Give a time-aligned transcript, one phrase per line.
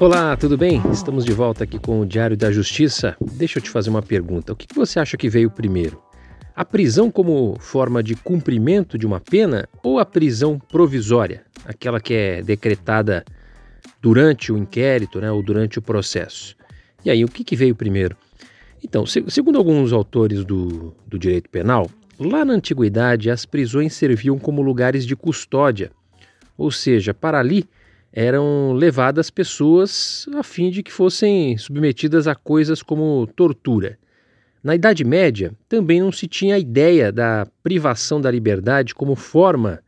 [0.00, 0.82] Olá, tudo bem?
[0.92, 3.16] Estamos de volta aqui com o Diário da Justiça.
[3.20, 4.52] Deixa eu te fazer uma pergunta.
[4.52, 6.02] O que você acha que veio primeiro?
[6.54, 12.12] A prisão como forma de cumprimento de uma pena ou a prisão provisória, aquela que
[12.12, 13.24] é decretada
[14.02, 16.56] durante o inquérito né, ou durante o processo?
[17.04, 18.16] E aí, o que, que veio primeiro?
[18.82, 24.60] Então, segundo alguns autores do, do direito penal, lá na antiguidade as prisões serviam como
[24.60, 25.92] lugares de custódia,
[26.58, 27.64] ou seja, para ali
[28.16, 33.98] eram levadas pessoas a fim de que fossem submetidas a coisas como tortura.
[34.62, 39.82] Na Idade Média, também não se tinha a ideia da privação da liberdade como forma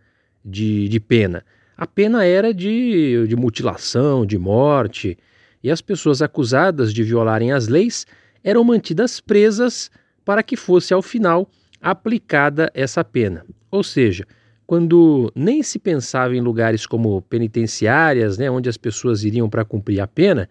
[0.45, 1.45] de, de pena.
[1.77, 5.17] A pena era de, de mutilação, de morte,
[5.63, 8.07] e as pessoas acusadas de violarem as leis
[8.43, 9.89] eram mantidas presas
[10.25, 11.49] para que fosse, ao final,
[11.81, 13.47] aplicada essa pena.
[13.71, 14.27] Ou seja,
[14.67, 20.01] quando nem se pensava em lugares como penitenciárias, né, onde as pessoas iriam para cumprir
[20.01, 20.49] a pena,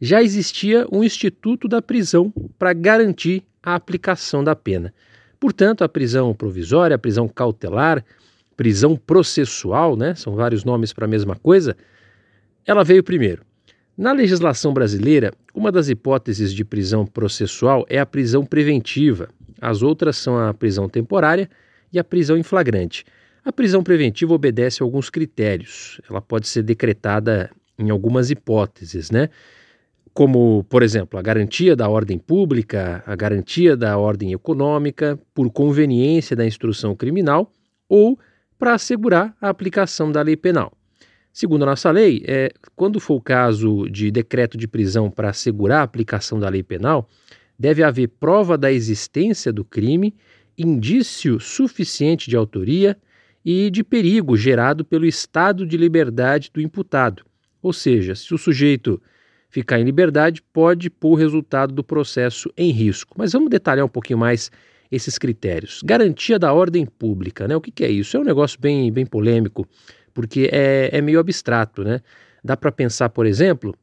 [0.00, 4.92] já existia um instituto da prisão para garantir a aplicação da pena.
[5.38, 8.04] Portanto, a prisão provisória, a prisão cautelar,
[8.56, 11.76] prisão processual, né, são vários nomes para a mesma coisa,
[12.66, 13.42] ela veio primeiro.
[13.96, 19.28] Na legislação brasileira, uma das hipóteses de prisão processual é a prisão preventiva.
[19.60, 21.48] As outras são a prisão temporária
[21.92, 23.04] e a prisão em flagrante.
[23.44, 26.00] A prisão preventiva obedece a alguns critérios.
[26.08, 29.30] Ela pode ser decretada em algumas hipóteses, né?
[30.14, 36.36] Como, por exemplo, a garantia da ordem pública, a garantia da ordem econômica, por conveniência
[36.36, 37.50] da instrução criminal
[37.88, 38.16] ou
[38.58, 40.72] para assegurar a aplicação da lei penal.
[41.32, 45.80] Segundo a nossa lei, é, quando for o caso de decreto de prisão para assegurar
[45.80, 47.08] a aplicação da lei penal,
[47.58, 50.14] deve haver prova da existência do crime,
[50.56, 52.96] indício suficiente de autoria
[53.44, 57.24] e de perigo gerado pelo estado de liberdade do imputado.
[57.60, 59.00] Ou seja, se o sujeito
[59.48, 63.14] ficar em liberdade, pode pôr o resultado do processo em risco.
[63.18, 64.50] Mas vamos detalhar um pouquinho mais
[64.90, 65.80] esses critérios.
[65.84, 67.54] Garantia da ordem pública, né?
[67.54, 68.16] O que, que é isso?
[68.16, 69.66] É um negócio bem, bem polêmico,
[70.14, 72.00] porque é, é meio abstrato, né?
[72.42, 73.74] Dá para pensar, por exemplo,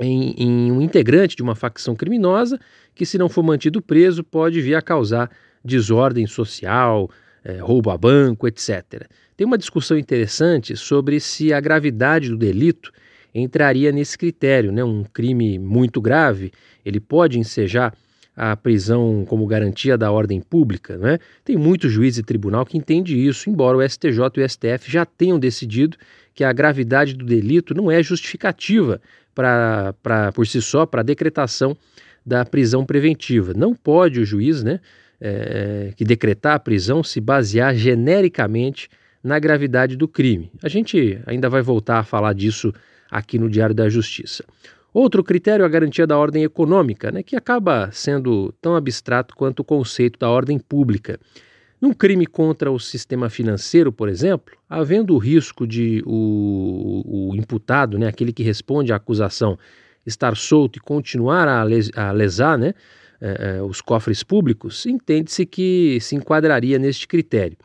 [0.00, 2.58] em, em, um integrante de uma facção criminosa
[2.94, 5.30] que, se não for mantido preso, pode vir a causar
[5.64, 7.10] desordem social,
[7.44, 9.06] é, roubo a banco, etc.
[9.36, 12.92] Tem uma discussão interessante sobre se a gravidade do delito
[13.34, 14.84] entraria nesse critério, né?
[14.84, 16.52] Um crime muito grave,
[16.84, 17.94] ele pode ensejar
[18.34, 21.18] a prisão como garantia da ordem pública, né?
[21.44, 25.04] Tem muito juiz e tribunal que entende isso, embora o STJ e o STF já
[25.04, 25.96] tenham decidido
[26.34, 29.00] que a gravidade do delito não é justificativa
[29.34, 29.94] para,
[30.34, 31.76] por si só para a decretação
[32.24, 33.52] da prisão preventiva.
[33.54, 34.80] Não pode o juiz, né,
[35.24, 38.88] é, que decretar a prisão se basear genericamente
[39.22, 40.50] na gravidade do crime.
[40.62, 42.74] A gente ainda vai voltar a falar disso
[43.08, 44.44] aqui no Diário da Justiça.
[44.92, 49.60] Outro critério é a garantia da ordem econômica, né, que acaba sendo tão abstrato quanto
[49.60, 51.18] o conceito da ordem pública.
[51.80, 57.98] Num crime contra o sistema financeiro, por exemplo, havendo o risco de o, o imputado,
[57.98, 59.58] né, aquele que responde à acusação,
[60.04, 62.74] estar solto e continuar a, les, a lesar né,
[63.22, 67.56] eh, os cofres públicos, entende-se que se enquadraria neste critério.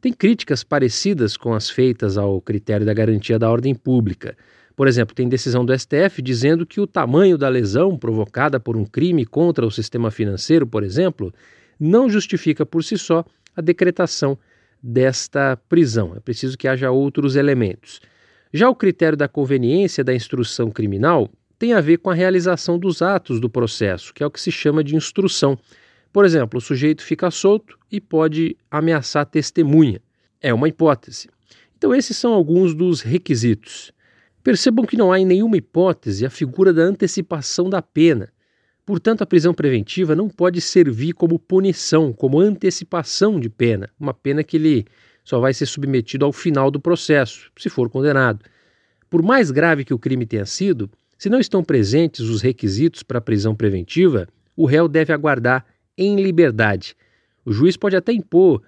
[0.00, 4.36] Tem críticas parecidas com as feitas ao critério da garantia da ordem pública.
[4.74, 8.84] Por exemplo, tem decisão do STF dizendo que o tamanho da lesão provocada por um
[8.84, 11.32] crime contra o sistema financeiro, por exemplo,
[11.78, 13.24] não justifica por si só
[13.54, 14.38] a decretação
[14.82, 16.14] desta prisão.
[16.16, 18.00] É preciso que haja outros elementos.
[18.52, 21.30] Já o critério da conveniência da instrução criminal
[21.62, 24.50] tem a ver com a realização dos atos do processo, que é o que se
[24.50, 25.56] chama de instrução.
[26.12, 30.02] Por exemplo, o sujeito fica solto e pode ameaçar testemunha.
[30.40, 31.28] É uma hipótese.
[31.78, 33.92] Então, esses são alguns dos requisitos.
[34.42, 38.28] Percebam que não há em nenhuma hipótese a figura da antecipação da pena.
[38.84, 44.42] Portanto, a prisão preventiva não pode servir como punição, como antecipação de pena, uma pena
[44.42, 44.84] que ele
[45.22, 48.44] só vai ser submetido ao final do processo, se for condenado.
[49.08, 50.90] Por mais grave que o crime tenha sido,
[51.22, 54.26] se não estão presentes os requisitos para a prisão preventiva,
[54.56, 55.64] o réu deve aguardar
[55.96, 56.96] em liberdade.
[57.44, 58.60] O juiz pode até impor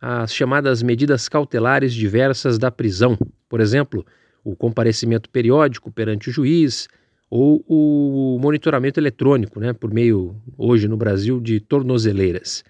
[0.00, 3.16] as chamadas medidas cautelares diversas da prisão,
[3.48, 4.04] por exemplo,
[4.42, 6.88] o comparecimento periódico perante o juiz
[7.30, 12.64] ou o monitoramento eletrônico, né, por meio, hoje no Brasil, de tornozeleiras.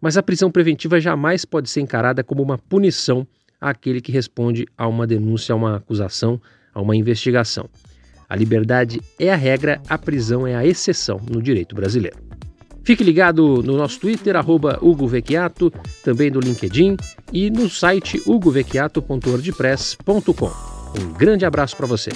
[0.00, 3.26] Mas a prisão preventiva jamais pode ser encarada como uma punição
[3.60, 6.40] àquele que responde a uma denúncia, a uma acusação,
[6.72, 7.68] a uma investigação.
[8.28, 12.18] A liberdade é a regra, a prisão é a exceção no direito brasileiro.
[12.82, 15.10] Fique ligado no nosso Twitter, arroba Hugo
[16.04, 16.96] também no LinkedIn
[17.32, 20.52] e no site hugovecchiato.wordpress.com.
[21.00, 22.10] Um grande abraço para você.